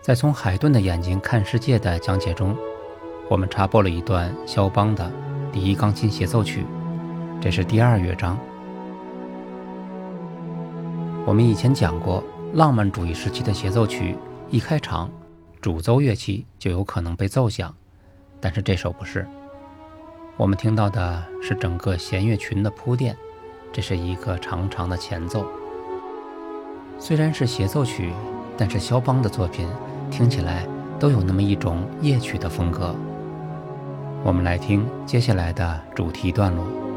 [0.00, 2.56] 在从海顿的眼睛看世界的讲解中，
[3.28, 5.12] 我们插播了一段肖邦的
[5.52, 6.64] 第一钢琴协奏曲，
[7.38, 8.38] 这是第二乐章。
[11.26, 12.24] 我们以前讲过，
[12.54, 14.16] 浪漫主义时期的协奏曲
[14.48, 15.10] 一开场，
[15.60, 17.74] 主奏乐器就有可能被奏响，
[18.40, 19.28] 但是这首不是。
[20.38, 23.14] 我们听到的是整个弦乐群的铺垫，
[23.70, 25.44] 这是一个长长的前奏。
[26.98, 28.10] 虽然是协奏曲，
[28.56, 29.68] 但是肖邦的作品。
[30.10, 30.66] 听起来
[30.98, 32.94] 都有那么一种夜曲的风格。
[34.22, 36.89] 我们来听接下来的主题段落。